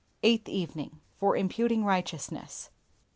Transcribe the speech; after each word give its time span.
EIGHTH 0.23 0.49
EVENING. 0.49 0.99
FOR 1.19 1.37
IMPUTED 1.37 1.83
RIGHTEOUSNESS. 1.85 2.71